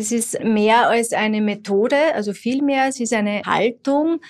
[0.00, 2.86] Das ist mehr als eine Methode, also viel mehr.
[2.88, 4.22] Es ist eine Haltung.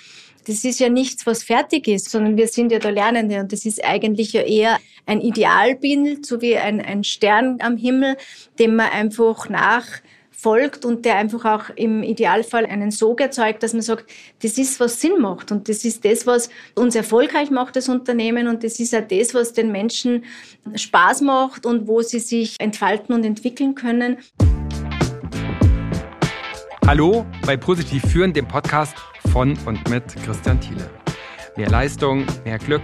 [0.45, 3.65] Das ist ja nichts, was fertig ist, sondern wir sind ja da Lernende und das
[3.65, 8.17] ist eigentlich ja eher ein Idealbild, so wie ein, ein Stern am Himmel,
[8.59, 9.87] dem man einfach nach
[10.33, 14.11] folgt und der einfach auch im Idealfall einen Sog erzeugt, dass man sagt,
[14.43, 18.49] das ist, was Sinn macht und das ist das, was uns erfolgreich macht, das Unternehmen
[18.49, 20.25] und das ist auch das, was den Menschen
[20.75, 24.17] Spaß macht und wo sie sich entfalten und entwickeln können.
[26.91, 28.97] Hallo bei Positiv Führen, dem Podcast
[29.31, 30.91] von und mit Christian Thiele.
[31.57, 32.83] Mehr Leistung, mehr Glück,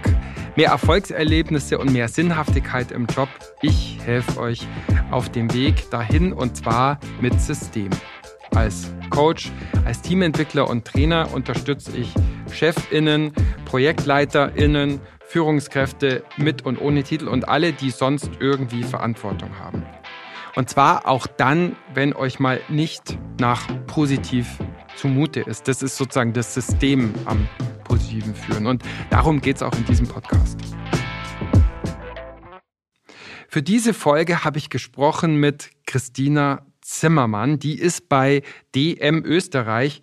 [0.55, 3.27] mehr Erfolgserlebnisse und mehr Sinnhaftigkeit im Job.
[3.61, 4.65] Ich helfe euch
[5.11, 7.89] auf dem Weg dahin und zwar mit System.
[8.55, 9.51] Als Coach,
[9.83, 12.13] als Teamentwickler und Trainer unterstütze ich
[12.49, 13.33] Chefinnen,
[13.65, 19.85] Projektleiterinnen, Führungskräfte mit und ohne Titel und alle, die sonst irgendwie Verantwortung haben.
[20.57, 24.57] Und zwar auch dann, wenn euch mal nicht nach positiv
[24.95, 25.67] zumute ist.
[25.67, 27.47] Das ist sozusagen das System am
[27.83, 28.65] positiven Führen.
[28.65, 30.59] Und darum geht es auch in diesem Podcast.
[33.47, 37.59] Für diese Folge habe ich gesprochen mit Christina Zimmermann.
[37.59, 38.41] Die ist bei
[38.73, 40.01] DM Österreich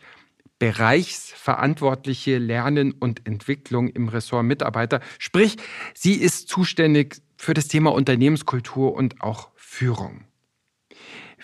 [0.60, 5.00] Bereichsverantwortliche Lernen und Entwicklung im Ressort Mitarbeiter.
[5.18, 5.56] Sprich,
[5.94, 10.28] sie ist zuständig für das Thema Unternehmenskultur und auch Führung.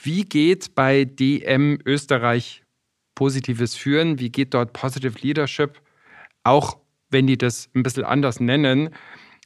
[0.02, 2.62] Wie geht bei DM Österreich
[3.14, 4.18] positives Führen?
[4.18, 5.82] Wie geht dort Positive Leadership?
[6.42, 6.78] Auch
[7.10, 8.90] wenn die das ein bisschen anders nennen.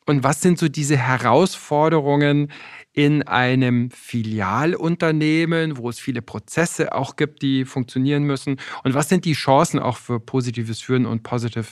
[0.07, 2.53] Und was sind so diese Herausforderungen
[2.93, 8.61] in einem Filialunternehmen, wo es viele Prozesse auch gibt, die funktionieren müssen?
[8.85, 11.67] Und was sind die Chancen auch für positives Führen und Positive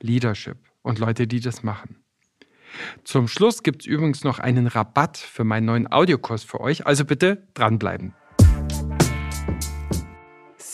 [0.00, 1.96] Leadership und Leute, die das machen?
[3.02, 7.04] Zum Schluss gibt es übrigens noch einen Rabatt für meinen neuen Audiokurs für euch, also
[7.04, 8.14] bitte dranbleiben.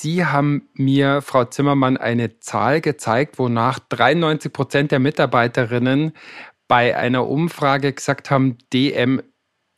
[0.05, 6.13] Sie haben mir, Frau Zimmermann, eine Zahl gezeigt, wonach 93 Prozent der Mitarbeiterinnen
[6.69, 9.23] bei einer Umfrage gesagt haben, DM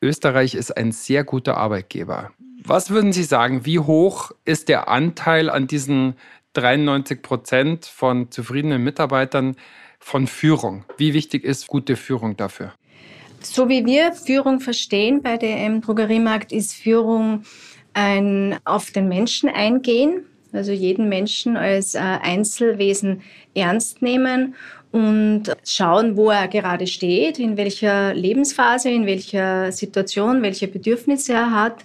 [0.03, 2.33] Österreich ist ein sehr guter Arbeitgeber.
[2.65, 6.17] Was würden Sie sagen, wie hoch ist der Anteil an diesen
[6.55, 9.55] 93 Prozent von zufriedenen Mitarbeitern
[10.01, 10.85] von Führung?
[10.97, 12.73] Wie wichtig ist gute Führung dafür?
[13.43, 17.45] So wie wir Führung verstehen bei DM Drogeriemarkt, ist Führung
[17.97, 23.23] ein auf den Menschen eingehen, also jeden Menschen als äh, Einzelwesen
[23.55, 24.55] ernst nehmen
[24.93, 31.51] und schauen, wo er gerade steht, in welcher Lebensphase, in welcher Situation, welche Bedürfnisse er
[31.51, 31.85] hat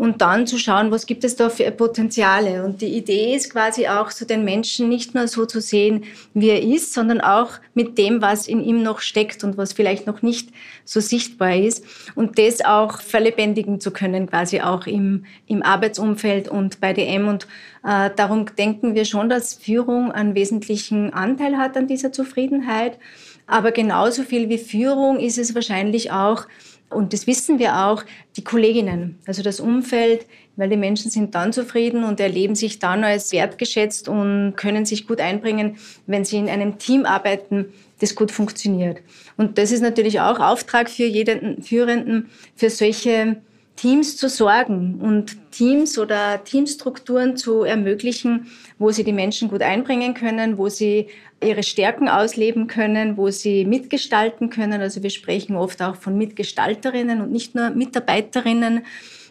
[0.00, 2.64] und dann zu schauen, was gibt es da für Potenziale.
[2.64, 6.48] Und die Idee ist quasi auch so den Menschen nicht nur so zu sehen, wie
[6.48, 10.22] er ist, sondern auch mit dem, was in ihm noch steckt und was vielleicht noch
[10.22, 10.52] nicht
[10.86, 11.84] so sichtbar ist.
[12.14, 17.28] Und das auch verlebendigen zu können, quasi auch im, im Arbeitsumfeld und bei DM.
[17.28, 17.46] Und
[17.84, 22.98] äh, darum denken wir schon, dass Führung einen wesentlichen Anteil hat an dieser Zufriedenheit.
[23.46, 26.46] Aber genauso viel wie Führung ist es wahrscheinlich auch,
[26.90, 28.04] und das wissen wir auch,
[28.36, 33.04] die Kolleginnen, also das Umfeld, weil die Menschen sind dann zufrieden und erleben sich dann
[33.04, 38.32] als wertgeschätzt und können sich gut einbringen, wenn sie in einem Team arbeiten, das gut
[38.32, 38.98] funktioniert.
[39.36, 43.36] Und das ist natürlich auch Auftrag für jeden Führenden, für solche
[43.76, 48.46] Teams zu sorgen und Teams oder Teamstrukturen zu ermöglichen,
[48.78, 51.08] wo sie die Menschen gut einbringen können, wo sie
[51.42, 54.82] ihre Stärken ausleben können, wo sie mitgestalten können.
[54.82, 58.84] Also wir sprechen oft auch von Mitgestalterinnen und nicht nur Mitarbeiterinnen,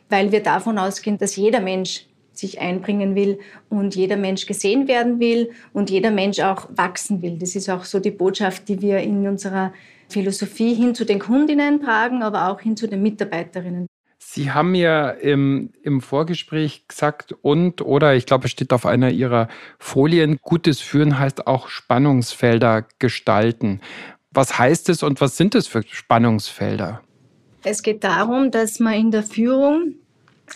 [0.09, 3.39] weil wir davon ausgehen, dass jeder Mensch sich einbringen will
[3.69, 7.38] und jeder Mensch gesehen werden will und jeder Mensch auch wachsen will.
[7.38, 9.73] Das ist auch so die Botschaft, die wir in unserer
[10.07, 13.88] Philosophie hin zu den Kundinnen tragen, aber auch hin zu den Mitarbeiterinnen.
[14.31, 19.09] Sie haben mir im, im Vorgespräch gesagt, und oder ich glaube, es steht auf einer
[19.09, 19.47] Ihrer
[19.79, 23.81] Folien, gutes Führen heißt auch Spannungsfelder gestalten.
[24.29, 27.01] Was heißt es und was sind es für Spannungsfelder?
[27.63, 29.95] Es geht darum, dass man in der Führung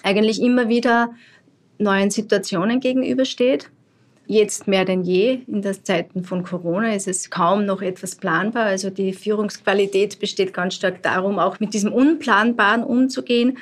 [0.03, 1.09] eigentlich immer wieder
[1.79, 3.71] neuen Situationen gegenübersteht
[4.25, 8.65] Jetzt mehr denn je in den Zeiten von Corona ist es kaum noch etwas planbar.
[8.65, 13.57] Also die Führungsqualität besteht ganz stark darum, auch mit diesem Unplanbaren umzugehen.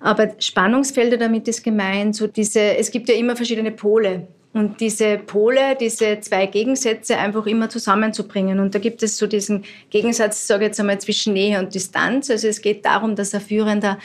[0.00, 4.26] Aber Spannungsfelder damit ist gemeint, so diese, es gibt ja immer verschiedene Pole.
[4.52, 8.58] Und diese Pole, diese zwei Gegensätze einfach immer zusammenzubringen.
[8.58, 12.30] Und da gibt es so diesen Gegensatz, sage ich jetzt einmal, zwischen Nähe und Distanz.
[12.30, 13.98] Also es geht darum, dass ein Führender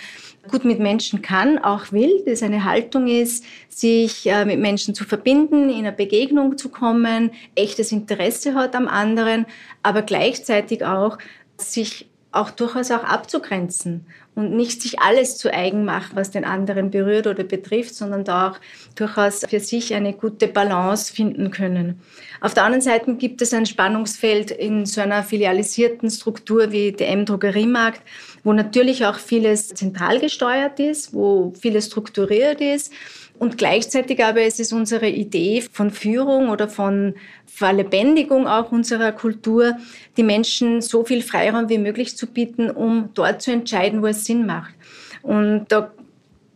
[0.49, 5.03] gut mit Menschen kann, auch will, das eine Haltung ist, sich äh, mit Menschen zu
[5.03, 9.45] verbinden, in eine Begegnung zu kommen, echtes Interesse hat am anderen,
[9.83, 11.17] aber gleichzeitig auch
[11.57, 14.05] sich auch durchaus auch abzugrenzen
[14.35, 18.49] und nicht sich alles zu eigen machen, was den anderen berührt oder betrifft, sondern da
[18.49, 18.59] auch
[18.95, 22.01] durchaus für sich eine gute Balance finden können.
[22.41, 27.25] Auf der anderen Seite gibt es ein Spannungsfeld in so einer filialisierten Struktur wie DM
[27.25, 28.01] Drogeriemarkt,
[28.43, 32.91] wo natürlich auch vieles zentral gesteuert ist, wo vieles strukturiert ist.
[33.37, 37.15] Und gleichzeitig aber ist es unsere Idee von Führung oder von
[37.55, 39.77] Verlebendigung auch unserer Kultur,
[40.17, 44.25] die Menschen so viel Freiraum wie möglich zu bieten, um dort zu entscheiden, wo es
[44.25, 44.73] Sinn macht.
[45.21, 45.93] Und da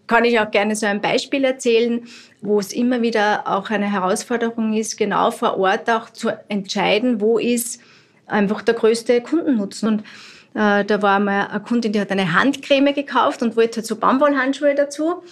[0.07, 2.05] kann ich auch gerne so ein Beispiel erzählen,
[2.41, 7.37] wo es immer wieder auch eine Herausforderung ist, genau vor Ort auch zu entscheiden, wo
[7.37, 7.79] ist
[8.27, 9.87] einfach der größte Kundennutzen.
[9.87, 10.03] Und
[10.53, 13.95] äh, da war mal eine Kundin, die hat eine Handcreme gekauft und wollte halt so
[13.95, 15.23] Baumwollhandschuhe dazu.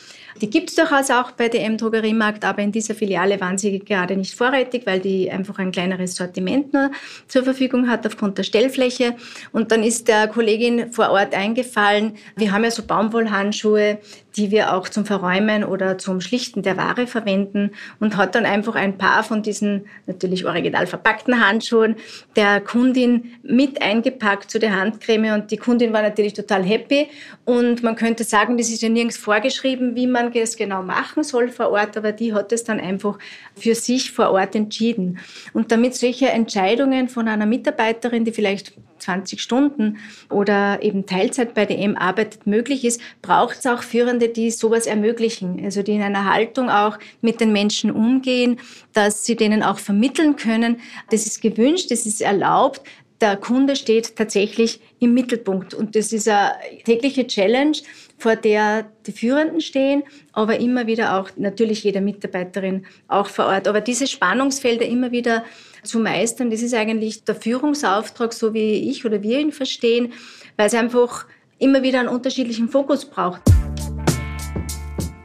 [0.42, 4.16] Die gibt es durchaus auch bei DM Drogeriemarkt, aber in dieser Filiale waren sie gerade
[4.16, 6.92] nicht vorrätig, weil die einfach ein kleineres Sortiment nur
[7.28, 9.16] zur Verfügung hat aufgrund der Stellfläche.
[9.52, 14.00] Und dann ist der Kollegin vor Ort eingefallen, wir haben ja so Baumwollhandschuhe,
[14.38, 18.76] die wir auch zum Verräumen oder zum Schlichten der Ware verwenden und hat dann einfach
[18.76, 21.96] ein paar von diesen natürlich original verpackten Handschuhen
[22.36, 27.08] der Kundin mit eingepackt zu der Handcreme und die Kundin war natürlich total happy
[27.46, 31.50] und man könnte sagen, das ist ja nirgends vorgeschrieben, wie man es genau machen soll
[31.50, 33.18] vor Ort, aber die hat es dann einfach
[33.56, 35.20] für sich vor Ort entschieden.
[35.54, 39.98] Und damit solche Entscheidungen von einer Mitarbeiterin, die vielleicht 20 Stunden
[40.30, 45.64] oder eben Teilzeit bei DM arbeitet, möglich ist, braucht es auch Führende, die sowas ermöglichen.
[45.64, 48.60] Also die in einer Haltung auch mit den Menschen umgehen,
[48.94, 50.82] dass sie denen auch vermitteln können.
[51.10, 52.82] Das ist gewünscht, das ist erlaubt.
[53.20, 55.74] Der Kunde steht tatsächlich im Mittelpunkt.
[55.74, 56.54] Und das ist eine
[56.86, 57.78] tägliche Challenge,
[58.20, 60.04] vor der die Führenden stehen,
[60.34, 63.68] aber immer wieder auch natürlich jeder Mitarbeiterin auch vor Ort.
[63.68, 65.44] Aber diese Spannungsfelder immer wieder
[65.84, 66.52] zu meistern.
[66.52, 70.14] Das ist eigentlich der Führungsauftrag, so wie ich oder wir ihn verstehen,
[70.56, 71.26] weil es einfach
[71.58, 73.42] immer wieder einen unterschiedlichen Fokus braucht.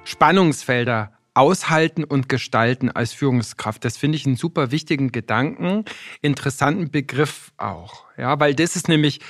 [0.05, 3.85] Spannungsfelder aushalten und gestalten als Führungskraft.
[3.85, 5.85] Das finde ich einen super wichtigen Gedanken,
[6.21, 8.05] interessanten Begriff auch.
[8.17, 9.21] Ja, weil das ist nämlich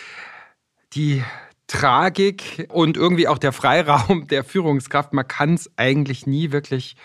[0.95, 1.23] die
[1.69, 5.13] Tragik und irgendwie auch der Freiraum der Führungskraft.
[5.13, 6.97] Man kann es eigentlich nie wirklich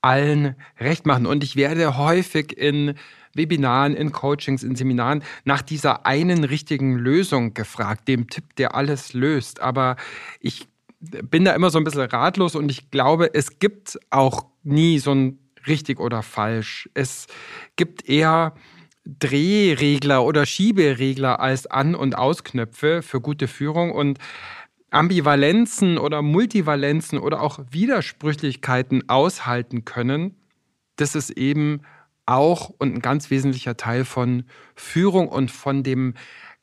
[0.00, 1.26] allen recht machen.
[1.26, 2.94] Und ich werde häufig in
[3.34, 9.12] Webinaren, in Coachings, in Seminaren nach dieser einen richtigen Lösung gefragt, dem Tipp, der alles
[9.12, 9.60] löst.
[9.60, 9.96] Aber
[10.40, 10.68] ich
[11.00, 15.12] bin da immer so ein bisschen ratlos und ich glaube, es gibt auch nie so
[15.12, 16.88] ein richtig oder falsch.
[16.94, 17.26] Es
[17.76, 18.54] gibt eher
[19.04, 24.18] Drehregler oder Schieberegler als An- und Ausknöpfe für gute Führung und
[24.90, 30.34] Ambivalenzen oder Multivalenzen oder auch Widersprüchlichkeiten aushalten können.
[30.96, 31.82] Das ist eben
[32.26, 36.14] auch und ein ganz wesentlicher Teil von Führung und von dem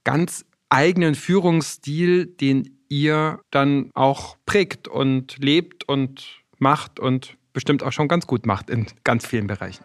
[0.04, 7.92] ganz eigenen Führungsstil, den ihr dann auch prägt und lebt und macht und bestimmt auch
[7.92, 9.84] schon ganz gut macht in ganz vielen Bereichen.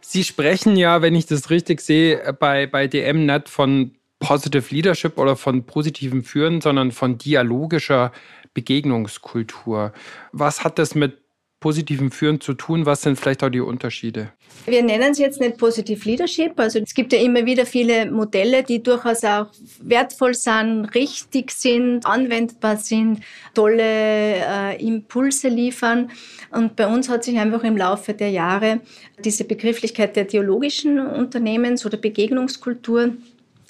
[0.00, 5.18] Sie sprechen ja, wenn ich das richtig sehe, bei, bei DM nicht von Positive Leadership
[5.18, 8.12] oder von positivem Führen, sondern von dialogischer
[8.54, 9.92] Begegnungskultur.
[10.32, 11.18] Was hat das mit
[11.60, 12.86] positiven Führen zu tun?
[12.86, 14.32] Was sind vielleicht auch die Unterschiede?
[14.66, 16.58] Wir nennen es jetzt nicht Positive Leadership.
[16.60, 19.46] Also es gibt ja immer wieder viele Modelle, die durchaus auch
[19.80, 23.20] wertvoll sind, richtig sind, anwendbar sind,
[23.54, 26.10] tolle äh, Impulse liefern.
[26.50, 28.80] Und bei uns hat sich einfach im Laufe der Jahre
[29.24, 33.14] diese Begrifflichkeit der dialogischen Unternehmens- oder Begegnungskultur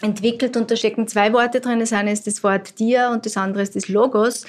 [0.02, 0.56] entwickelt.
[0.56, 1.80] Und da stecken zwei Worte drin.
[1.80, 4.44] Das eine ist das Wort Dia und das andere ist das Logos.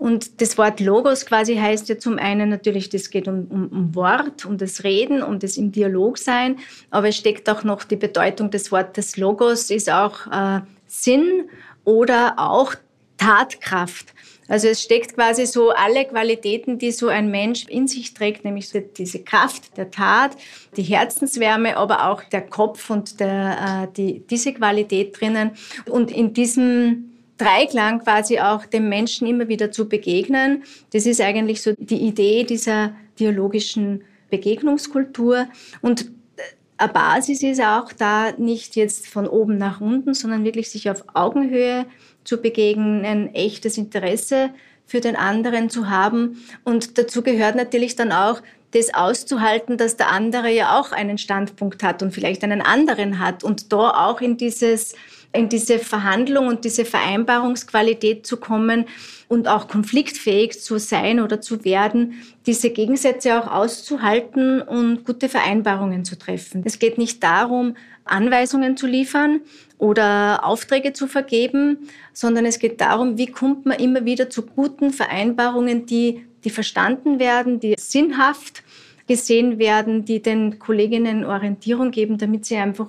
[0.00, 3.94] Und das Wort Logos quasi heißt ja zum einen natürlich, das geht um, um, um
[3.94, 6.56] Wort, um das Reden, um das im Dialog sein,
[6.90, 11.50] aber es steckt auch noch die Bedeutung des Wortes Logos, ist auch äh, Sinn
[11.84, 12.74] oder auch
[13.18, 14.14] Tatkraft.
[14.48, 18.72] Also es steckt quasi so alle Qualitäten, die so ein Mensch in sich trägt, nämlich
[18.96, 20.34] diese Kraft der Tat,
[20.78, 25.50] die Herzenswärme, aber auch der Kopf und der, äh, die, diese Qualität drinnen.
[25.90, 27.09] Und in diesem
[27.40, 30.64] Dreiklang quasi auch dem Menschen immer wieder zu begegnen.
[30.92, 35.46] Das ist eigentlich so die Idee dieser dialogischen Begegnungskultur.
[35.80, 36.02] Und
[36.36, 36.42] äh,
[36.76, 41.04] eine Basis ist auch da nicht jetzt von oben nach unten, sondern wirklich sich auf
[41.14, 41.86] Augenhöhe
[42.24, 44.50] zu begegnen, ein echtes Interesse
[44.86, 46.44] für den anderen zu haben.
[46.64, 48.42] Und dazu gehört natürlich dann auch,
[48.72, 53.42] das auszuhalten, dass der andere ja auch einen Standpunkt hat und vielleicht einen anderen hat
[53.42, 54.94] und da auch in dieses
[55.32, 58.86] in diese Verhandlung und diese Vereinbarungsqualität zu kommen
[59.28, 62.14] und auch konfliktfähig zu sein oder zu werden,
[62.46, 66.62] diese Gegensätze auch auszuhalten und gute Vereinbarungen zu treffen.
[66.64, 69.40] Es geht nicht darum, Anweisungen zu liefern
[69.78, 74.90] oder Aufträge zu vergeben, sondern es geht darum, wie kommt man immer wieder zu guten
[74.90, 78.64] Vereinbarungen, die, die verstanden werden, die sinnhaft
[79.06, 82.88] gesehen werden, die den Kolleginnen Orientierung geben, damit sie einfach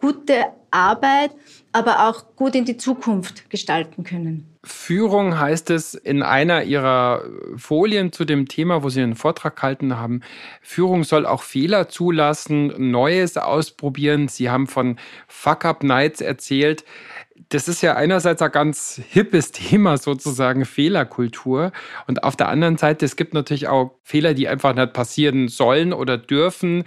[0.00, 1.30] gute Arbeit,
[1.78, 4.58] aber auch gut in die Zukunft gestalten können.
[4.64, 7.22] Führung heißt es in einer ihrer
[7.56, 10.20] Folien zu dem Thema, wo Sie einen Vortrag gehalten haben.
[10.60, 14.26] Führung soll auch Fehler zulassen, Neues ausprobieren.
[14.26, 16.84] Sie haben von Fuck-Up-Nights erzählt.
[17.50, 21.70] Das ist ja einerseits ein ganz hippes Thema sozusagen, Fehlerkultur.
[22.08, 25.92] Und auf der anderen Seite, es gibt natürlich auch Fehler, die einfach nicht passieren sollen
[25.92, 26.82] oder dürfen.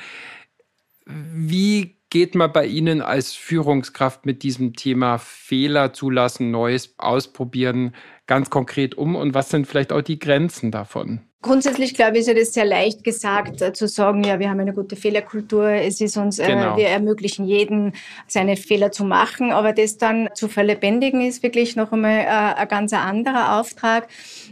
[1.05, 7.95] Wie geht man bei Ihnen als Führungskraft mit diesem Thema Fehler zulassen, Neues ausprobieren
[8.27, 11.30] ganz konkret um und was sind vielleicht auch die Grenzen davon?
[11.43, 14.59] Grundsätzlich glaube ich, ist ja das sehr leicht gesagt, äh, zu sagen, ja, wir haben
[14.59, 16.77] eine gute Fehlerkultur, es ist uns, äh, genau.
[16.77, 17.93] wir ermöglichen jeden,
[18.27, 22.67] seine Fehler zu machen, aber das dann zu verlebendigen, ist wirklich noch einmal äh, ein
[22.67, 24.07] ganz anderer Auftrag.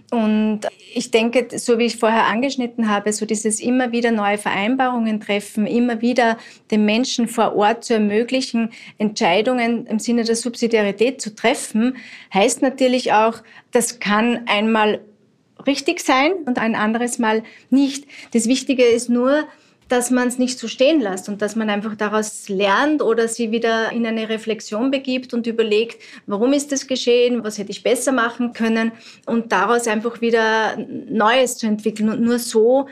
[0.09, 0.61] Und
[0.95, 5.67] ich denke, so wie ich vorher angeschnitten habe, so dieses immer wieder neue Vereinbarungen treffen,
[5.67, 6.39] immer wieder
[6.71, 11.97] den Menschen vor Ort zu ermöglichen, Entscheidungen im Sinne der Subsidiarität zu treffen,
[12.33, 15.01] heißt natürlich auch, das kann einmal
[15.65, 18.05] richtig sein und ein anderes Mal nicht.
[18.33, 19.45] Das Wichtige ist nur,
[19.89, 23.51] dass man es nicht so stehen lässt und dass man einfach daraus lernt oder sie
[23.51, 28.11] wieder in eine Reflexion begibt und überlegt, warum ist das geschehen, was hätte ich besser
[28.11, 28.91] machen können
[29.25, 32.09] und daraus einfach wieder Neues zu entwickeln.
[32.09, 32.87] Und nur so,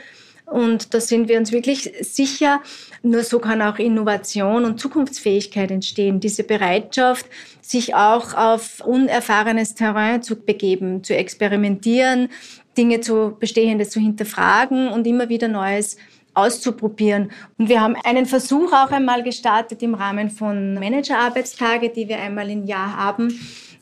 [0.48, 2.62] und da sind wir uns wirklich sicher,
[3.04, 6.22] nur so kann auch Innovation und Zukunftsfähigkeit entstehen.
[6.22, 7.26] Diese Bereitschaft,
[7.62, 12.30] sich auch auf unerfahrenes Terrain zu begeben, zu experimentieren,
[12.78, 15.98] Dinge zu Bestehendes zu hinterfragen und immer wieder Neues
[16.34, 17.32] auszuprobieren.
[17.58, 22.50] Und wir haben einen Versuch auch einmal gestartet im Rahmen von Managerarbeitstage, die wir einmal
[22.50, 23.38] im Jahr haben.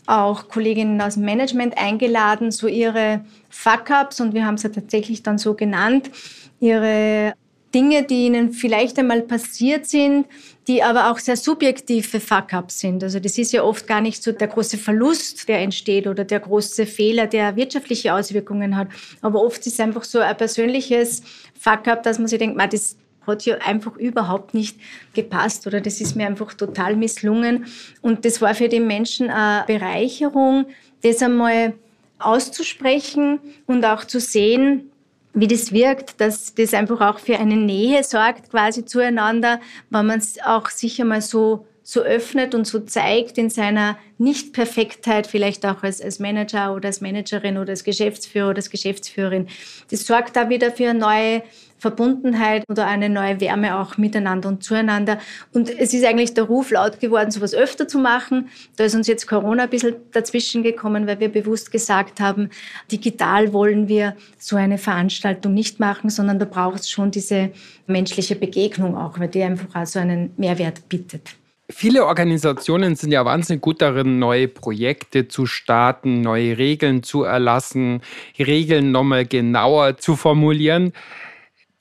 [0.08, 5.38] Auch Kolleginnen aus dem Management eingeladen, so ihre Fuck-ups, und wir haben sie tatsächlich dann
[5.38, 6.12] so genannt,
[6.60, 7.34] ihre
[7.74, 10.28] Dinge, die ihnen vielleicht einmal passiert sind,
[10.68, 13.04] die aber auch sehr subjektive Fuck-ups sind.
[13.04, 16.40] Also das ist ja oft gar nicht so der große Verlust, der entsteht oder der
[16.40, 18.88] große Fehler, der wirtschaftliche Auswirkungen hat.
[19.22, 21.22] Aber oft ist es einfach so ein persönliches
[21.60, 22.96] Fuck-up, dass man sich denkt, man, das
[23.28, 24.80] hat ja einfach überhaupt nicht
[25.14, 27.66] gepasst oder das ist mir einfach total misslungen.
[28.02, 30.68] Und das war für die Menschen eine Bereicherung,
[31.04, 31.74] das einmal
[32.20, 34.92] auszusprechen und auch zu sehen,
[35.34, 40.20] wie das wirkt, dass das einfach auch für eine Nähe sorgt quasi zueinander, wenn man
[40.20, 45.84] es auch sicher mal so so öffnet und so zeigt in seiner Nicht-Perfektheit, vielleicht auch
[45.84, 49.48] als, als Manager oder als Managerin oder als Geschäftsführer oder als Geschäftsführerin.
[49.92, 51.44] Das sorgt da wieder für eine neue
[51.86, 55.20] Verbundenheit oder eine neue Wärme auch miteinander und zueinander.
[55.54, 58.50] Und es ist eigentlich der Ruf laut geworden, sowas öfter zu machen.
[58.76, 62.50] Da ist uns jetzt Corona ein bisschen dazwischen gekommen, weil wir bewusst gesagt haben,
[62.92, 67.52] digital wollen wir so eine Veranstaltung nicht machen, sondern da braucht es schon diese
[67.86, 71.36] menschliche Begegnung auch, weil die einfach auch so einen Mehrwert bietet.
[71.70, 78.02] Viele Organisationen sind ja wahnsinnig gut darin, neue Projekte zu starten, neue Regeln zu erlassen,
[78.40, 80.94] Regeln nochmal genauer zu formulieren.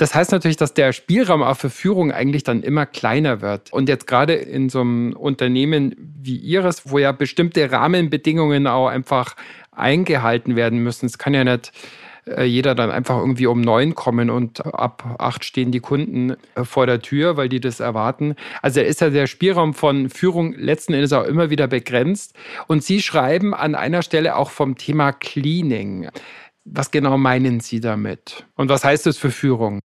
[0.04, 3.72] Das heißt natürlich, dass der Spielraum auch für Führung eigentlich dann immer kleiner wird.
[3.72, 9.34] Und jetzt gerade in so einem Unternehmen wie Ihres, wo ja bestimmte Rahmenbedingungen auch einfach
[9.72, 11.06] eingehalten werden müssen.
[11.06, 11.72] Es kann ja nicht
[12.26, 16.64] äh, jeder dann einfach irgendwie um neun kommen und ab acht stehen die Kunden äh,
[16.64, 18.34] vor der Tür, weil die das erwarten.
[18.60, 22.34] Also ist ja der Spielraum von Führung letzten Endes auch immer wieder begrenzt.
[22.66, 26.10] Und Sie schreiben an einer Stelle auch vom Thema Cleaning.
[26.66, 28.44] Was genau meinen Sie damit?
[28.54, 29.80] Und was heißt das für Führung?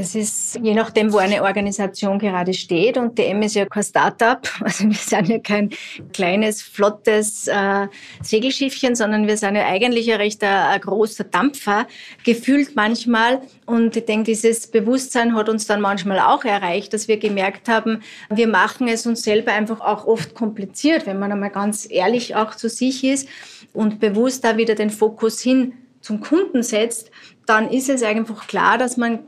[0.00, 2.96] Es ist je nachdem, wo eine Organisation gerade steht.
[2.96, 4.48] Und DM ist ja kein Start-up.
[4.68, 5.70] Also wir sind ja kein
[6.12, 7.88] kleines, flottes äh,
[8.22, 11.88] Segelschiffchen, sondern wir sind ja eigentlich ein recht ein, äh, ein großer Dampfer,
[12.24, 13.40] gefühlt manchmal.
[13.66, 18.02] Und ich denke, dieses Bewusstsein hat uns dann manchmal auch erreicht, dass wir gemerkt haben,
[18.30, 22.54] wir machen es uns selber einfach auch oft kompliziert, wenn man einmal ganz ehrlich auch
[22.54, 23.28] zu sich ist
[23.72, 27.10] und bewusst da wieder den Fokus hin zum Kunden setzt,
[27.46, 29.20] dann ist es einfach klar, dass man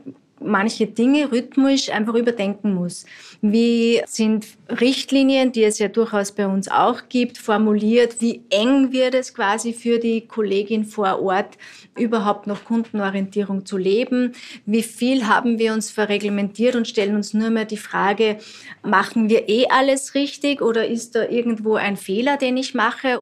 [0.43, 3.05] manche Dinge rhythmisch einfach überdenken muss.
[3.41, 8.21] Wie sind Richtlinien, die es ja durchaus bei uns auch gibt, formuliert?
[8.21, 11.57] Wie eng wird es quasi für die Kollegin vor Ort,
[11.97, 14.33] überhaupt noch Kundenorientierung zu leben?
[14.65, 18.37] Wie viel haben wir uns verreglementiert und stellen uns nur mehr die Frage,
[18.83, 23.19] machen wir eh alles richtig oder ist da irgendwo ein Fehler, den ich mache?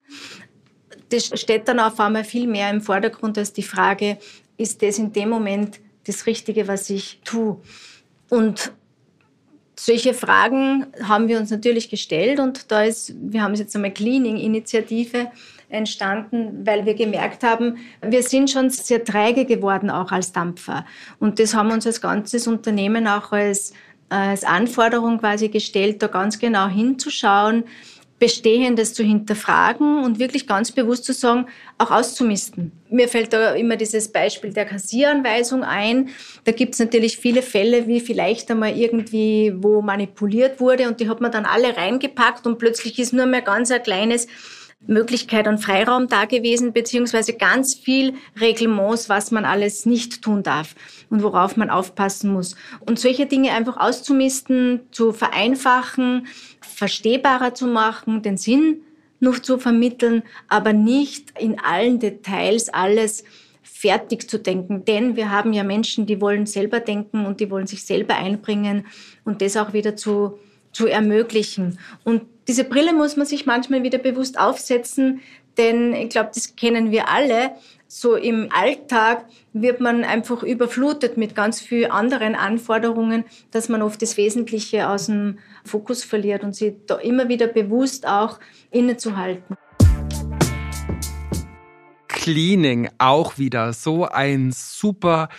[1.10, 4.18] Das steht dann auf einmal viel mehr im Vordergrund als die Frage,
[4.58, 7.60] ist das in dem Moment das Richtige, was ich tue.
[8.30, 8.72] Und
[9.80, 15.32] solche Fragen haben wir uns natürlich gestellt und da ist, wir haben jetzt einmal Cleaning-Initiative
[15.70, 20.86] entstanden, weil wir gemerkt haben, wir sind schon sehr träge geworden auch als Dampfer.
[21.20, 23.74] Und das haben uns als ganzes Unternehmen auch als,
[24.10, 27.64] als Anforderung quasi gestellt, da ganz genau hinzuschauen,
[28.20, 31.48] Bestehendes zu hinterfragen und wirklich ganz bewusst zu sagen,
[31.78, 32.72] auch auszumisten.
[32.90, 36.10] Mir fällt da immer dieses Beispiel der Kassieranweisung ein.
[36.44, 41.10] Da gibt es natürlich viele Fälle, wie vielleicht einmal irgendwie wo manipuliert wurde und die
[41.10, 44.28] hat man dann alle reingepackt und plötzlich ist nur mehr ganz ein kleines
[44.88, 50.74] Möglichkeit und Freiraum da gewesen, beziehungsweise ganz viel Reglements, was man alles nicht tun darf
[51.10, 52.56] und worauf man aufpassen muss.
[52.80, 56.28] Und solche Dinge einfach auszumisten, zu vereinfachen,
[56.80, 58.82] verstehbarer zu machen, den Sinn
[59.20, 63.26] noch zu vermitteln, aber nicht in allen Details alles
[63.62, 64.86] fertig zu denken.
[64.86, 68.86] Denn wir haben ja Menschen, die wollen selber denken und die wollen sich selber einbringen
[69.26, 70.40] und das auch wieder zu,
[70.72, 71.80] zu ermöglichen.
[72.06, 75.20] Und diese Brille muss man sich manchmal wieder bewusst aufsetzen,
[75.58, 77.52] denn ich glaube, das kennen wir alle.
[77.88, 84.02] So im Alltag wird man einfach überflutet mit ganz vielen anderen Anforderungen, dass man oft
[84.02, 88.40] das Wesentliche aus dem Fokus verliert und sich da immer wieder bewusst auch
[88.72, 89.56] innezuhalten.
[92.08, 95.30] Cleaning auch wieder so ein super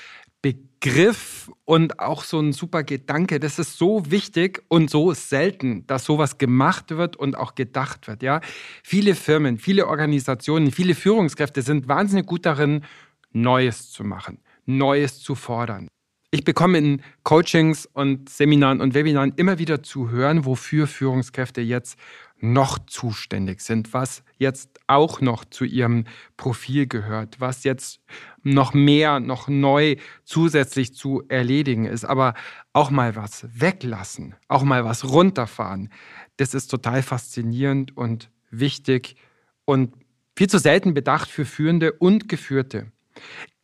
[0.40, 3.38] Begriff und auch so ein super Gedanke.
[3.38, 8.22] Das ist so wichtig und so selten, dass sowas gemacht wird und auch gedacht wird.
[8.22, 8.40] Ja,
[8.82, 12.84] viele Firmen, viele Organisationen, viele Führungskräfte sind wahnsinnig gut darin,
[13.32, 15.88] Neues zu machen, Neues zu fordern.
[16.32, 21.98] Ich bekomme in Coachings und Seminaren und Webinaren immer wieder zu hören, wofür Führungskräfte jetzt
[22.38, 26.04] noch zuständig sind, was jetzt auch noch zu ihrem
[26.36, 28.00] Profil gehört, was jetzt
[28.44, 32.04] noch mehr, noch neu zusätzlich zu erledigen ist.
[32.04, 32.34] Aber
[32.72, 35.90] auch mal was weglassen, auch mal was runterfahren,
[36.36, 39.16] das ist total faszinierend und wichtig
[39.64, 39.94] und
[40.36, 42.92] viel zu selten bedacht für Führende und Geführte.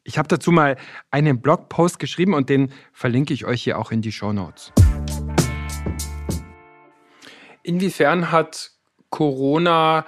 [0.06, 0.76] Ich habe dazu mal
[1.10, 4.72] einen Blogpost geschrieben und den verlinke ich euch hier auch in die Show Notes.
[7.64, 8.70] Inwiefern hat
[9.10, 10.06] Corona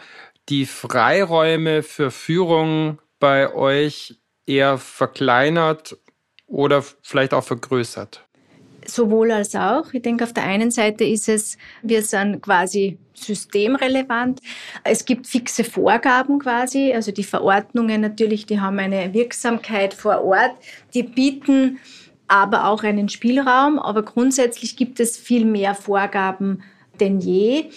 [0.48, 5.98] die Freiräume für Führung bei euch eher verkleinert
[6.46, 8.27] oder vielleicht auch vergrößert?
[8.88, 9.92] Sowohl als auch.
[9.92, 14.40] Ich denke, auf der einen Seite ist es, wir sind quasi systemrelevant.
[14.82, 20.52] Es gibt fixe Vorgaben quasi, also die Verordnungen natürlich, die haben eine Wirksamkeit vor Ort,
[20.94, 21.78] die bieten
[22.28, 26.62] aber auch einen Spielraum, aber grundsätzlich gibt es viel mehr Vorgaben
[26.98, 27.70] denn je.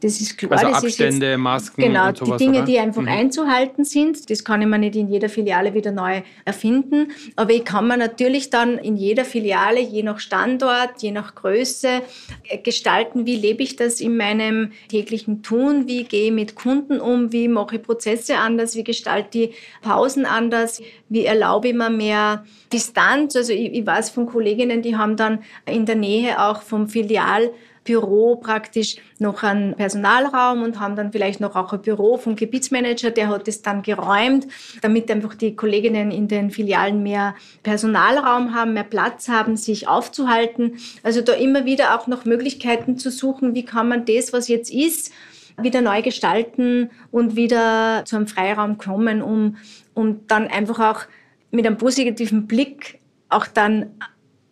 [0.00, 0.52] Das ist klar.
[0.52, 2.38] Also Abstände, jetzt, Masken genau, und sowas.
[2.38, 2.66] Die Dinge, oder?
[2.66, 3.08] die einfach mhm.
[3.08, 4.30] einzuhalten sind.
[4.30, 7.10] Das kann ich mir nicht in jeder Filiale wieder neu erfinden.
[7.34, 12.02] Aber ich kann mir natürlich dann in jeder Filiale, je nach Standort, je nach Größe,
[12.44, 17.00] äh, gestalten, wie lebe ich das in meinem täglichen Tun, wie gehe ich mit Kunden
[17.00, 21.90] um, wie mache ich Prozesse anders, wie gestalte ich Pausen anders, wie erlaube ich mir
[21.90, 23.34] mehr Distanz.
[23.34, 27.50] Also ich, ich weiß von Kolleginnen, die haben dann in der Nähe auch vom Filial
[27.88, 33.10] Büro praktisch noch einen Personalraum und haben dann vielleicht noch auch ein Büro vom Gebietsmanager,
[33.10, 34.46] der hat es dann geräumt,
[34.82, 40.74] damit einfach die Kolleginnen in den Filialen mehr Personalraum haben, mehr Platz haben, sich aufzuhalten.
[41.02, 44.70] Also da immer wieder auch noch Möglichkeiten zu suchen, wie kann man das, was jetzt
[44.70, 45.10] ist,
[45.56, 49.56] wieder neu gestalten und wieder zu einem Freiraum kommen, um,
[49.94, 51.00] um dann einfach auch
[51.50, 53.94] mit einem positiven Blick auch dann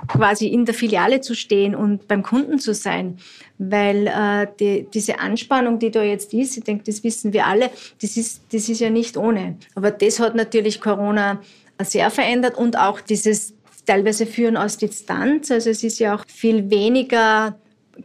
[0.08, 3.18] quasi in der Filiale zu stehen und beim Kunden zu sein,
[3.58, 7.70] weil äh, die, diese Anspannung, die da jetzt ist, ich denke, das wissen wir alle,
[8.02, 9.56] das ist, das ist ja nicht ohne.
[9.74, 11.40] Aber das hat natürlich Corona
[11.82, 13.54] sehr verändert und auch dieses
[13.86, 15.50] teilweise Führen aus Distanz.
[15.50, 17.58] Also es ist ja auch viel weniger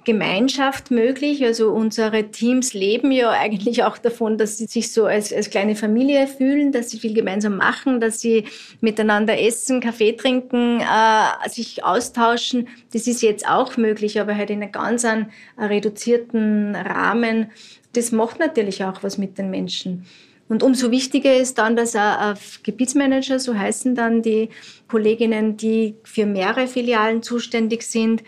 [0.04, 1.44] Gemeinschaft möglich.
[1.44, 5.76] Also unsere Teams leben ja eigentlich auch davon, dass sie sich so als, als kleine
[5.76, 8.46] Familie fühlen, dass sie viel gemeinsam machen, dass sie
[8.80, 12.68] miteinander essen, Kaffee trinken, äh, sich austauschen.
[12.94, 17.52] Das ist jetzt auch möglich, aber halt in einem ganz einen, reduzierten Rahmen.
[17.94, 20.06] Das macht natürlich auch was mit den Menschen.
[20.52, 24.50] Und umso wichtiger ist dann, dass ein Gebietsmanager, so heißen dann die
[24.90, 28.22] Kolleginnen, die für mehrere Filialen zuständig sind,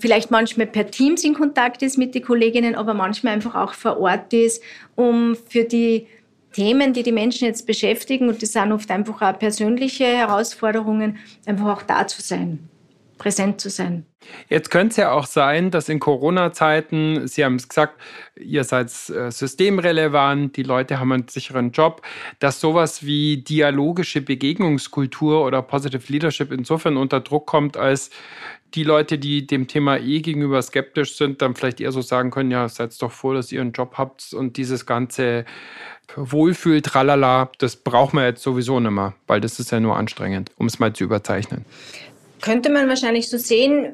[0.00, 3.98] vielleicht manchmal per Teams in Kontakt ist mit den Kolleginnen, aber manchmal einfach auch vor
[4.00, 4.62] Ort ist,
[4.96, 6.06] um für die
[6.52, 11.78] Themen, die die Menschen jetzt beschäftigen, und das sind oft einfach auch persönliche Herausforderungen, einfach
[11.78, 12.68] auch da zu sein.
[13.18, 14.09] präsent zu sein.
[14.48, 18.00] Jetzt könnte es ja auch sein, dass in Corona-Zeiten, Sie haben es gesagt,
[18.36, 22.02] ihr seid äh, systemrelevant, die Leute haben einen sicheren Job,
[22.38, 28.10] dass sowas wie dialogische Begegnungskultur oder Positive Leadership insofern unter Druck kommt, als
[28.74, 32.50] die Leute, die dem Thema eh gegenüber skeptisch sind, dann vielleicht eher so sagen können,
[32.50, 35.44] ja, seid doch froh, dass ihr einen Job habt und dieses ganze
[36.16, 40.50] Wohlfühl, tralala, das braucht man jetzt sowieso nicht mehr, weil das ist ja nur anstrengend,
[40.56, 41.64] um es mal zu überzeichnen.
[42.40, 43.92] Könnte man wahrscheinlich so sehen.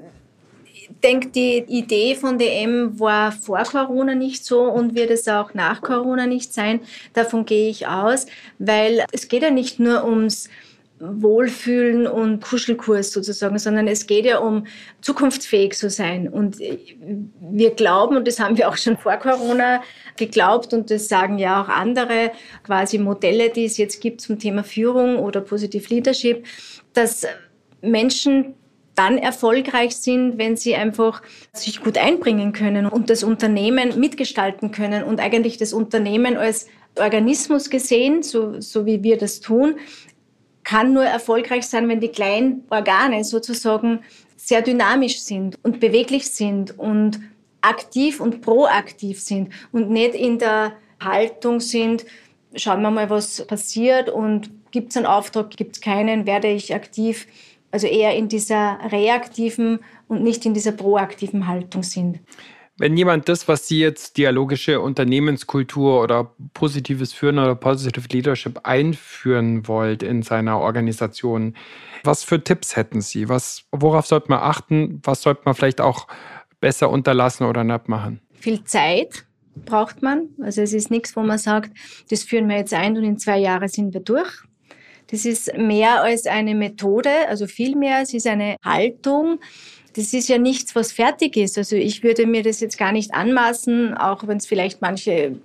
[1.02, 5.82] Denke, die Idee von DM war vor Corona nicht so und wird es auch nach
[5.82, 6.80] Corona nicht sein.
[7.12, 8.26] Davon gehe ich aus,
[8.58, 10.48] weil es geht ja nicht nur ums
[10.98, 14.66] Wohlfühlen und Kuschelkurs sozusagen, sondern es geht ja um
[15.02, 16.28] zukunftsfähig zu sein.
[16.28, 19.82] Und wir glauben, und das haben wir auch schon vor Corona
[20.16, 24.64] geglaubt, und das sagen ja auch andere quasi Modelle, die es jetzt gibt zum Thema
[24.64, 26.46] Führung oder Positive Leadership,
[26.94, 27.26] dass
[27.82, 28.54] Menschen
[28.96, 35.04] dann erfolgreich sind, wenn sie einfach sich gut einbringen können und das Unternehmen mitgestalten können
[35.04, 36.66] und eigentlich das Unternehmen als
[36.98, 39.76] Organismus gesehen, so, so wie wir das tun,
[40.64, 44.00] kann nur erfolgreich sein, wenn die kleinen Organe sozusagen
[44.36, 47.20] sehr dynamisch sind und beweglich sind und
[47.60, 52.06] aktiv und proaktiv sind und nicht in der Haltung sind,
[52.54, 56.74] schauen wir mal, was passiert und gibt es einen Auftrag, gibt es keinen, werde ich
[56.74, 57.26] aktiv
[57.76, 62.20] also eher in dieser reaktiven und nicht in dieser proaktiven Haltung sind.
[62.78, 69.68] Wenn jemand das, was Sie jetzt dialogische Unternehmenskultur oder positives Führen oder Positive Leadership einführen
[69.68, 71.54] wollt in seiner Organisation,
[72.02, 73.28] was für Tipps hätten Sie?
[73.28, 75.02] Was, worauf sollte man achten?
[75.04, 76.06] Was sollte man vielleicht auch
[76.60, 78.20] besser unterlassen oder nicht machen?
[78.32, 79.26] Viel Zeit
[79.66, 80.30] braucht man.
[80.40, 81.76] Also es ist nichts, wo man sagt,
[82.08, 84.32] das führen wir jetzt ein und in zwei Jahren sind wir durch.
[85.08, 88.00] Das ist mehr als eine Methode, also viel mehr.
[88.02, 89.38] Es ist eine Haltung.
[89.94, 91.56] Das ist ja nichts, was fertig ist.
[91.56, 95.36] Also ich würde mir das jetzt gar nicht anmaßen, auch wenn es vielleicht manche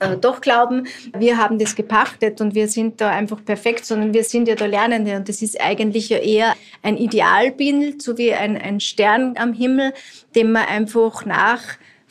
[0.00, 0.86] äh, doch glauben,
[1.16, 4.66] wir haben das gepachtet und wir sind da einfach perfekt, sondern wir sind ja da
[4.66, 9.52] Lernende und das ist eigentlich ja eher ein Idealbild, so wie ein, ein Stern am
[9.52, 9.92] Himmel,
[10.34, 11.60] dem man einfach nach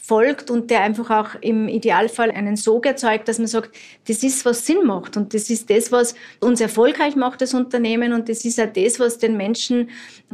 [0.05, 3.73] folgt und der einfach auch im Idealfall einen Sog erzeugt, dass man sagt,
[4.05, 8.11] das ist, was Sinn macht und das ist das, was uns erfolgreich macht, das Unternehmen
[8.11, 9.91] und das ist auch das, was den Menschen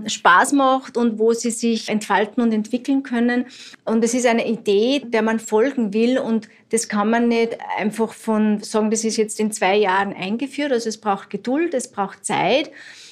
[0.08, 3.46] Spaß macht und wo sie sich entfalten und entwickeln können.
[3.86, 8.14] Und es ist eine Idee, der man folgen will und das kann man nicht einfach
[8.14, 10.72] von sagen, das ist jetzt in zwei Jahren eingeführt.
[10.72, 12.72] Also es braucht Geduld, es braucht Zeit,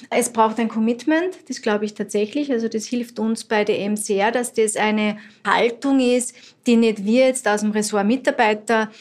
[0.09, 1.35] es braucht ein Commitment.
[1.47, 2.51] Das glaube ich tatsächlich.
[2.51, 6.35] Also das hilft uns bei DM sehr, dass das eine Haltung ist,
[6.67, 8.91] die nicht wir jetzt aus dem Ressort Mitarbeiter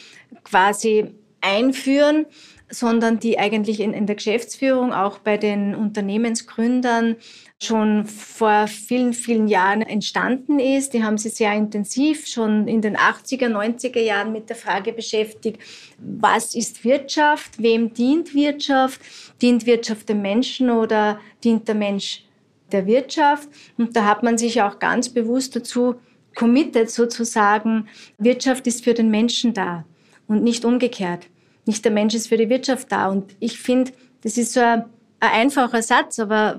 [0.42, 2.26] quasi einführen,
[2.70, 7.16] sondern die eigentlich in, in der Geschäftsführung auch bei den Unternehmensgründern
[7.62, 10.92] schon vor vielen, vielen Jahren entstanden ist.
[10.92, 15.60] Die haben sich sehr intensiv schon in den 80er, 90er Jahren mit der Frage beschäftigt,
[15.98, 19.00] was ist Wirtschaft, wem dient Wirtschaft,
[19.40, 22.24] dient Wirtschaft dem Menschen oder dient der Mensch
[22.72, 23.48] der Wirtschaft.
[23.78, 25.94] Und da hat man sich auch ganz bewusst dazu
[26.34, 27.88] committed sozusagen,
[28.18, 29.86] Wirtschaft ist für den Menschen da
[30.28, 31.26] und nicht umgekehrt.
[31.64, 33.08] Nicht der Mensch ist für die Wirtschaft da.
[33.08, 33.92] Und ich finde,
[34.22, 34.84] das ist so ein
[35.20, 36.58] ein einfacher Satz, aber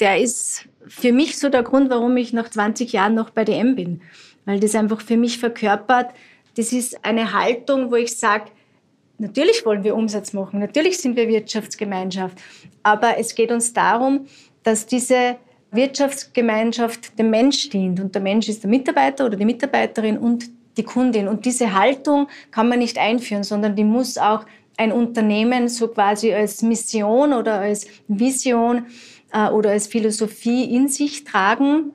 [0.00, 3.74] der ist für mich so der Grund, warum ich nach 20 Jahren noch bei DM
[3.74, 4.00] bin.
[4.44, 6.14] Weil das einfach für mich verkörpert,
[6.56, 8.46] das ist eine Haltung, wo ich sage,
[9.18, 12.38] natürlich wollen wir Umsatz machen, natürlich sind wir Wirtschaftsgemeinschaft,
[12.82, 14.26] aber es geht uns darum,
[14.62, 15.36] dass diese
[15.70, 18.00] Wirtschaftsgemeinschaft dem Mensch dient.
[18.00, 21.28] Und der Mensch ist der Mitarbeiter oder die Mitarbeiterin und die Kundin.
[21.28, 24.46] Und diese Haltung kann man nicht einführen, sondern die muss auch
[24.78, 28.86] ein Unternehmen so quasi als Mission oder als Vision
[29.32, 31.92] äh, oder als Philosophie in sich tragen.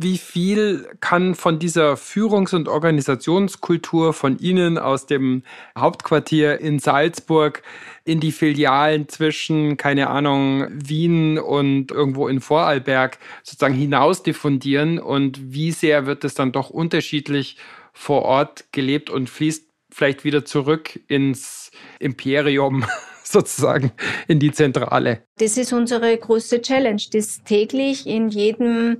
[0.00, 5.42] wie viel kann von dieser Führungs- und Organisationskultur von Ihnen aus dem
[5.76, 7.62] Hauptquartier in Salzburg
[8.04, 15.52] in die Filialen zwischen, keine Ahnung, Wien und irgendwo in Vorarlberg sozusagen hinaus diffundieren und
[15.52, 17.56] wie sehr wird es dann doch unterschiedlich
[17.92, 19.67] vor Ort gelebt und fließt
[19.98, 22.84] vielleicht wieder zurück ins Imperium
[23.24, 23.90] sozusagen
[24.28, 25.24] in die Zentrale.
[25.38, 28.98] Das ist unsere große Challenge, das täglich in jedem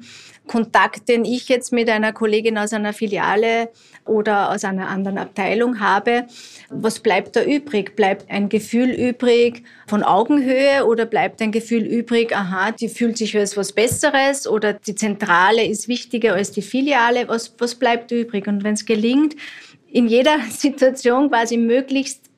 [0.48, 3.68] Kontakt, den ich jetzt mit einer Kollegin aus einer Filiale
[4.06, 6.26] oder aus einer anderen Abteilung habe,
[6.70, 7.94] was bleibt da übrig?
[7.94, 13.37] Bleibt ein Gefühl übrig von Augenhöhe oder bleibt ein Gefühl übrig, aha, die fühlt sich
[13.37, 17.28] als was Besseres oder die Zentrale ist wichtiger als die Filiale?
[17.28, 18.48] Was, was bleibt übrig?
[18.48, 19.37] Und wenn es gelingt,
[19.90, 22.29] in jeder Situation quasi möglichst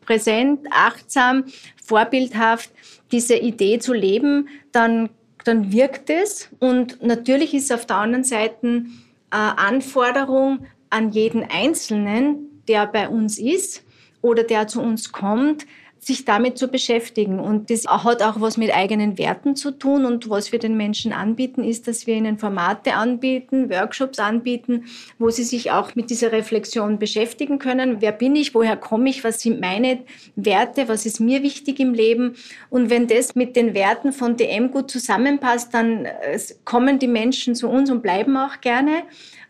[0.00, 1.44] präsent, achtsam,
[1.84, 2.70] vorbildhaft
[3.12, 5.10] diese Idee zu leben, dann,
[5.44, 6.48] dann wirkt es.
[6.60, 8.84] Und natürlich ist auf der anderen Seite
[9.30, 13.84] äh, Anforderung an jeden Einzelnen, der bei uns ist
[14.22, 15.66] oder der zu uns kommt,
[16.00, 17.38] sich damit zu beschäftigen.
[17.40, 20.04] Und das hat auch was mit eigenen Werten zu tun.
[20.04, 24.84] Und was wir den Menschen anbieten, ist, dass wir ihnen Formate anbieten, Workshops anbieten,
[25.18, 28.00] wo sie sich auch mit dieser Reflexion beschäftigen können.
[28.00, 28.54] Wer bin ich?
[28.54, 29.24] Woher komme ich?
[29.24, 30.00] Was sind meine
[30.36, 30.88] Werte?
[30.88, 32.36] Was ist mir wichtig im Leben?
[32.70, 37.54] Und wenn das mit den Werten von DM gut zusammenpasst, dann äh, kommen die Menschen
[37.54, 39.02] zu uns und bleiben auch gerne.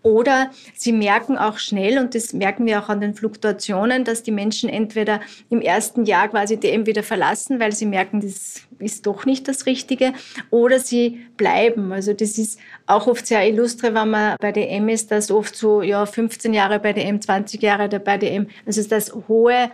[0.02, 4.30] Oder sie merken auch schnell, und das merken wir auch an den Fluktuationen, dass die
[4.30, 9.26] Menschen entweder im ersten Jahr quasi DM wieder verlassen, weil sie merken, das ist doch
[9.26, 10.12] nicht das Richtige,
[10.50, 11.92] oder sie bleiben.
[11.92, 15.82] Also das ist auch oft sehr illustre, wenn man bei DM ist, dass oft so
[15.82, 19.70] ja 15 Jahre bei DM, 20 Jahre bei DM, also dass hohe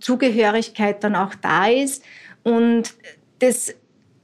[0.00, 2.02] Zugehörigkeit dann auch da ist.
[2.42, 2.94] Und
[3.38, 3.74] das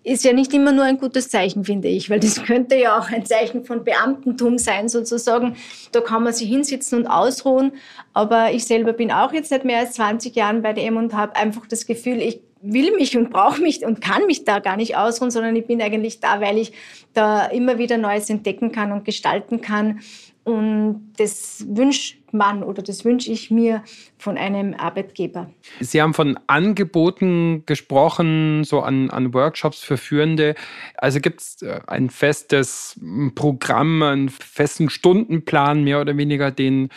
[0.04, 3.10] ist ja nicht immer nur ein gutes Zeichen, finde ich, weil das könnte ja auch
[3.10, 5.56] ein Zeichen von Beamtentum sein, sozusagen.
[5.92, 7.72] Da kann man sich hinsitzen und ausruhen.
[8.12, 11.36] Aber ich selber bin auch jetzt seit mehr als 20 Jahren bei DM und habe
[11.36, 14.96] einfach das Gefühl, ich will mich und brauche mich und kann mich da gar nicht
[14.96, 16.72] ausruhen, sondern ich bin eigentlich da, weil ich
[17.12, 20.00] da immer wieder Neues entdecken kann und gestalten kann.
[20.44, 23.82] Und das wünscht man oder das wünsche ich mir
[24.18, 25.50] von einem Arbeitgeber.
[25.80, 30.54] Sie haben von Angeboten gesprochen, so an, an Workshops für Führende.
[30.96, 32.98] Also gibt es äh, ein festes
[33.34, 36.88] Programm, einen festen Stundenplan, mehr oder weniger, den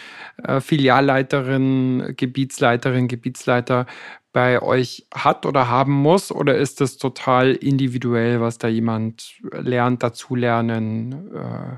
[0.43, 3.85] äh, Filialleiterin, Gebietsleiterin, Gebietsleiter
[4.33, 6.31] bei euch hat oder haben muss?
[6.31, 11.31] Oder ist das total individuell, was da jemand lernt, dazulernen?
[11.33, 11.77] Äh,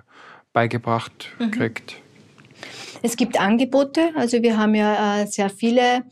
[0.58, 1.52] beigebracht mhm.
[1.52, 2.02] kriegt?
[3.02, 4.12] Es gibt Angebote.
[4.16, 6.04] Also wir haben ja äh, sehr viele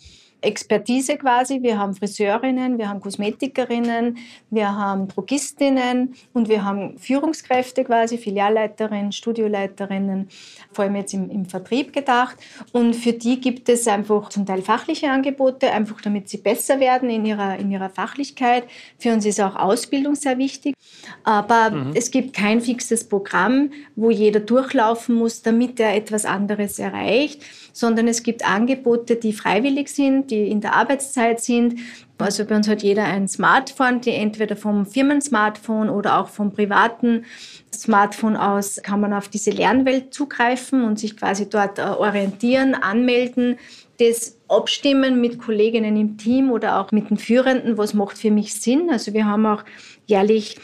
[0.46, 1.62] Expertise quasi.
[1.62, 4.18] Wir haben Friseurinnen, wir haben Kosmetikerinnen,
[4.50, 10.30] wir haben Drogistinnen und wir haben Führungskräfte quasi, Filialleiterinnen, Studioleiterinnen,
[10.72, 12.38] vor allem jetzt im, im Vertrieb gedacht.
[12.72, 17.10] Und für die gibt es einfach zum Teil fachliche Angebote, einfach damit sie besser werden
[17.10, 18.66] in ihrer, in ihrer Fachlichkeit.
[18.98, 20.76] Für uns ist auch Ausbildung sehr wichtig.
[21.24, 21.92] Aber mhm.
[21.96, 27.44] es gibt kein fixes Programm, wo jeder durchlaufen muss, damit er etwas anderes erreicht,
[27.76, 31.78] sondern es gibt Angebote, die freiwillig sind, die in der Arbeitszeit sind.
[32.18, 37.26] Also bei uns hat jeder ein Smartphone, die entweder vom Firmensmartphone oder auch vom privaten
[37.74, 43.58] Smartphone aus kann man auf diese Lernwelt zugreifen und sich quasi dort äh, orientieren, anmelden,
[44.00, 48.54] das abstimmen mit Kolleginnen im Team oder auch mit den Führenden, was macht für mich
[48.54, 48.90] Sinn.
[48.90, 49.66] Also wir haben auch
[50.06, 50.56] jährlich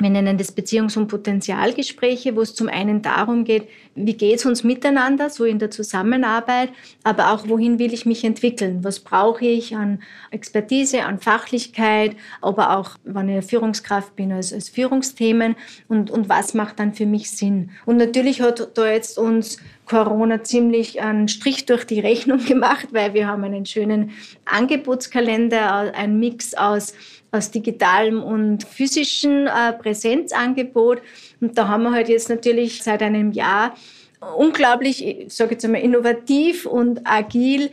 [0.00, 4.44] wir nennen das Beziehungs- und Potenzialgespräche, wo es zum einen darum geht, wie geht es
[4.44, 6.70] uns miteinander, so in der Zusammenarbeit,
[7.04, 8.82] aber auch, wohin will ich mich entwickeln?
[8.82, 10.02] Was brauche ich an
[10.32, 15.54] Expertise, an Fachlichkeit, aber auch, wenn ich Führungskraft bin, als, als Führungsthemen
[15.86, 17.70] und, und was macht dann für mich Sinn?
[17.86, 23.14] Und natürlich hat da jetzt uns Corona ziemlich einen Strich durch die Rechnung gemacht, weil
[23.14, 24.10] wir haben einen schönen
[24.44, 26.94] Angebotskalender, ein Mix aus
[27.34, 31.02] aus digitalem und physischem äh, Präsenzangebot.
[31.40, 33.74] Und da haben wir halt jetzt natürlich seit einem Jahr
[34.36, 37.70] unglaublich, ich sage jetzt einmal, innovativ und agil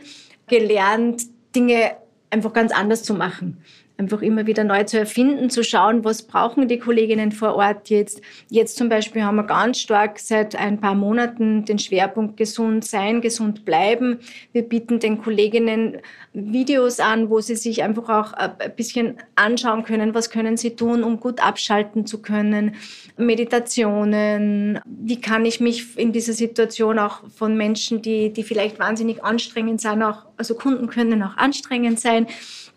[0.48, 1.22] gelernt,
[1.54, 1.92] Dinge
[2.30, 3.62] einfach ganz anders zu machen
[4.02, 8.20] einfach immer wieder neu zu erfinden, zu schauen, was brauchen die Kolleginnen vor Ort jetzt.
[8.48, 13.20] Jetzt zum Beispiel haben wir ganz stark seit ein paar Monaten den Schwerpunkt gesund sein,
[13.20, 14.18] gesund bleiben.
[14.52, 15.98] Wir bieten den Kolleginnen
[16.34, 21.02] Videos an, wo sie sich einfach auch ein bisschen anschauen können, was können sie tun,
[21.02, 22.76] um gut abschalten zu können.
[23.18, 29.22] Meditationen, wie kann ich mich in dieser Situation auch von Menschen, die, die vielleicht wahnsinnig
[29.22, 32.26] anstrengend sind, auch, also Kunden können auch anstrengend sein,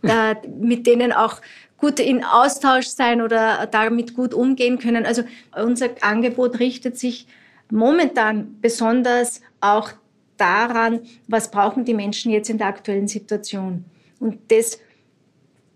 [0.04, 1.41] äh, mit denen denen auch
[1.78, 5.06] gut in Austausch sein oder damit gut umgehen können.
[5.06, 5.24] Also
[5.56, 7.28] unser Angebot richtet sich
[7.70, 9.91] momentan besonders auch
[10.38, 13.86] daran, was brauchen die Menschen jetzt in der aktuellen Situation.
[14.19, 14.80] Und das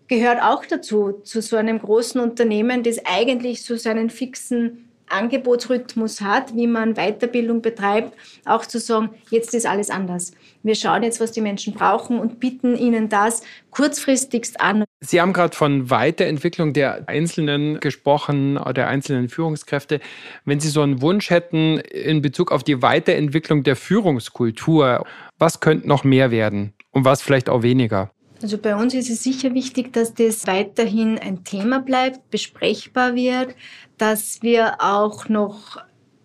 [0.08, 6.56] gehört auch dazu, zu so einem großen Unternehmen, das eigentlich so seinen fixen Angebotsrhythmus hat,
[6.56, 8.14] wie man Weiterbildung betreibt,
[8.46, 10.32] auch zu sagen, jetzt ist alles anders.
[10.64, 13.42] Wir schauen jetzt, was die Menschen brauchen und bieten ihnen das
[13.72, 14.84] kurzfristigst an.
[15.02, 20.02] Sie haben gerade von Weiterentwicklung der Einzelnen gesprochen, der einzelnen Führungskräfte.
[20.44, 25.06] Wenn Sie so einen Wunsch hätten in Bezug auf die Weiterentwicklung der Führungskultur,
[25.38, 28.12] was könnte noch mehr werden und was vielleicht auch weniger?
[28.42, 33.56] Also bei uns ist es sicher wichtig, dass das weiterhin ein Thema bleibt, besprechbar wird,
[33.98, 35.78] dass wir auch noch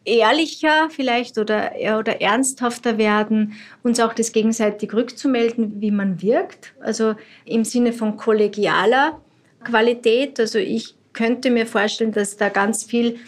[0.05, 6.75] ehrlicher vielleicht oder, oder ernsthafter werden, uns auch das gegenseitig rückzumelden, wie man wirkt.
[6.81, 7.15] Also
[7.45, 9.21] im Sinne von kollegialer
[9.65, 10.39] Qualität.
[10.39, 13.19] Also ich könnte mir vorstellen, dass da ganz viel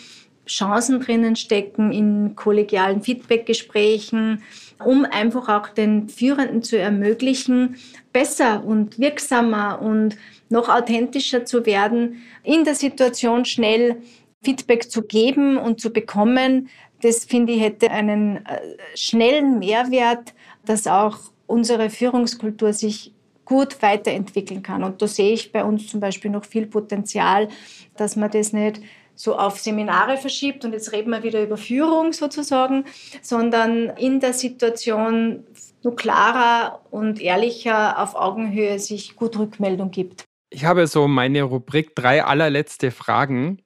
[0.47, 4.43] Chancen drinnen stecken in kollegialen Feedbackgesprächen,
[4.85, 7.77] um einfach auch den Führenden zu ermöglichen,
[8.13, 10.17] besser und wirksamer und
[10.49, 13.97] noch authentischer zu werden, in der Situation schnell
[14.45, 16.69] Feedback zu geben und zu bekommen.
[17.03, 18.61] Das finde ich hätte einen äh,
[18.95, 23.13] schnellen Mehrwert, dass auch unsere Führungskultur sich
[23.45, 24.83] gut weiterentwickeln kann.
[24.83, 27.49] Und da sehe ich bei uns zum Beispiel noch viel Potenzial,
[27.97, 28.81] dass man das nicht
[29.15, 32.85] so auf Seminare verschiebt und jetzt reden wir wieder über Führung sozusagen,
[33.23, 35.45] sondern in der Situation
[35.83, 40.25] nur klarer und ehrlicher auf Augenhöhe sich gut Rückmeldung gibt.
[40.51, 43.63] Ich habe so meine Rubrik drei allerletzte Fragen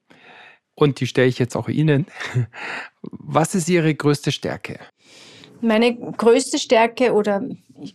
[0.81, 2.07] und die stelle ich jetzt auch Ihnen.
[3.03, 4.81] Was ist Ihre größte Stärke?
[5.61, 7.43] Meine größte Stärke oder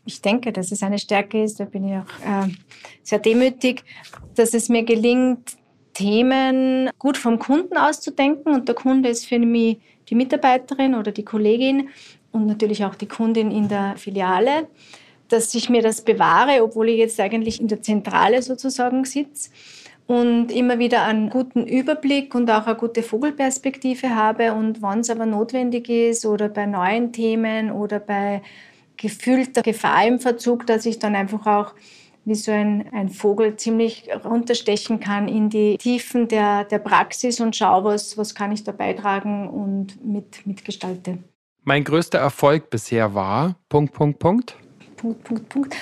[0.06, 2.50] ich denke, dass es eine Stärke ist, da bin ich auch äh,
[3.04, 3.84] sehr demütig,
[4.36, 5.58] dass es mir gelingt,
[5.94, 8.54] Themen gut vom Kunden auszudenken.
[8.54, 9.78] Und der Kunde ist für mich
[10.10, 11.90] die Mitarbeiterin oder die Kollegin
[12.32, 14.68] und natürlich auch die Kundin in der Filiale,
[15.30, 19.50] dass ich mir das bewahre, obwohl ich jetzt eigentlich in der Zentrale sozusagen sitze
[20.08, 24.54] und immer wieder einen guten Überblick und auch eine gute Vogelperspektive habe.
[24.54, 28.42] Und wann es aber notwendig ist oder bei neuen Themen oder bei
[28.98, 31.74] gefühlter Gefahr im Verzug, dass ich dann einfach auch
[32.24, 37.56] wie so ein, ein Vogel ziemlich runterstechen kann in die Tiefen der, der Praxis und
[37.56, 41.20] schaue, was, was kann ich da beitragen und mit, mitgestalte.
[41.64, 44.56] Mein größter Erfolg bisher war Punkt, Punkt, Punkt.
[44.98, 45.76] Punkt, Punkt, Punkt.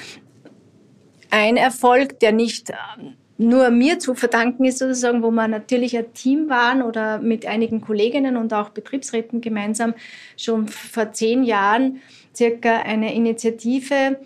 [1.29, 6.13] Ein Erfolg, der nicht ähm, nur mir zu verdanken ist, sozusagen, wo wir natürlich ein
[6.13, 9.93] Team waren oder mit einigen Kolleginnen und auch Betriebsräten gemeinsam
[10.38, 12.02] schon vor zehn Jahren
[12.36, 14.17] circa eine Initiative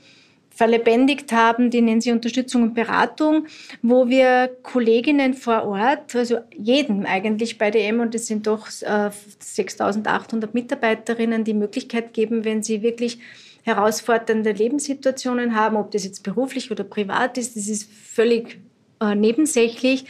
[0.49, 3.45] verlebendigt haben, die nennen sie Unterstützung und Beratung,
[3.83, 9.11] wo wir Kolleginnen vor Ort, also jedem eigentlich bei DM, und es sind doch äh,
[9.39, 13.19] 6.800 Mitarbeiterinnen, die Möglichkeit geben, wenn sie wirklich
[13.61, 18.59] herausfordernde Lebenssituationen haben, ob das jetzt beruflich oder privat ist, das ist völlig
[19.01, 20.05] äh, nebensächlich,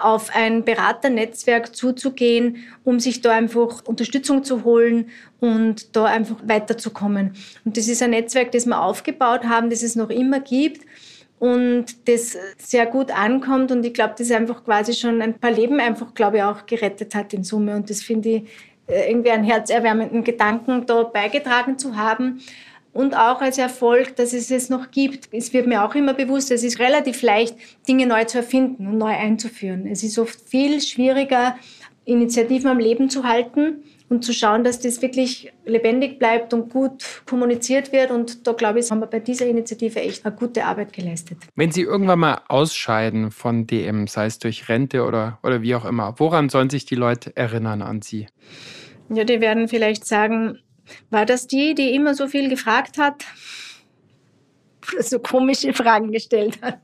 [0.00, 7.34] auf ein Beraternetzwerk zuzugehen, um sich da einfach Unterstützung zu holen und da einfach weiterzukommen.
[7.64, 10.86] Und das ist ein Netzwerk, das wir aufgebaut haben, das es noch immer gibt
[11.38, 13.72] und das sehr gut ankommt.
[13.72, 17.14] Und ich glaube, das einfach quasi schon ein paar Leben einfach, glaube ich, auch gerettet
[17.14, 17.76] hat in Summe.
[17.76, 18.42] Und das finde ich
[18.86, 22.40] äh, irgendwie einen herzerwärmenden Gedanken, da beigetragen zu haben
[22.92, 25.28] und auch als Erfolg, dass es es noch gibt.
[25.32, 27.54] Es wird mir auch immer bewusst, es ist relativ leicht,
[27.86, 29.86] Dinge neu zu erfinden und neu einzuführen.
[29.86, 31.56] Es ist oft viel schwieriger,
[32.04, 37.22] Initiativen am Leben zu halten und zu schauen, dass das wirklich lebendig bleibt und gut
[37.26, 38.10] kommuniziert wird.
[38.10, 41.38] Und da glaube ich, haben wir bei dieser Initiative echt eine gute Arbeit geleistet.
[41.54, 45.84] Wenn Sie irgendwann mal ausscheiden von DM, sei es durch Rente oder, oder wie auch
[45.84, 48.26] immer, woran sollen sich die Leute erinnern an Sie?
[49.10, 50.58] Ja, die werden vielleicht sagen,
[51.10, 53.24] war das die, die immer so viel gefragt hat?
[55.00, 56.80] So komische Fragen gestellt hat.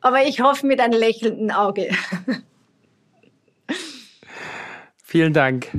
[0.00, 1.90] Aber ich hoffe mit einem lächelnden Auge.
[5.04, 5.70] Vielen Dank.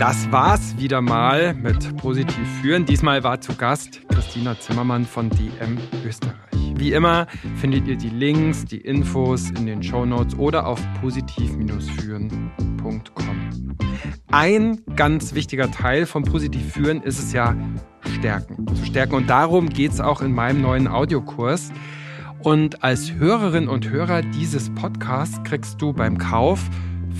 [0.00, 2.86] Das war's wieder mal mit Positiv führen.
[2.86, 5.76] Diesmal war zu Gast Christina Zimmermann von DM
[6.06, 6.38] Österreich.
[6.76, 7.26] Wie immer
[7.56, 10.80] findet ihr die Links, die Infos in den Show Notes oder auf
[12.80, 13.76] positiv-führen.com.
[14.30, 17.54] Ein ganz wichtiger Teil von Positiv führen ist es ja,
[18.18, 18.66] stärken.
[18.74, 19.14] Zu stärken.
[19.14, 21.70] Und darum geht es auch in meinem neuen Audiokurs.
[22.42, 26.62] Und als Hörerin und Hörer dieses Podcasts kriegst du beim Kauf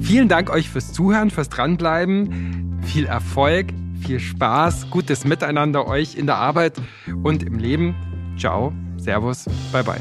[0.00, 2.80] Vielen Dank euch fürs Zuhören, fürs Dranbleiben.
[2.82, 3.68] Viel Erfolg,
[4.00, 6.80] viel Spaß, gutes Miteinander euch in der Arbeit
[7.22, 7.94] und im Leben.
[8.38, 10.00] Ciao, Servus, bye bye.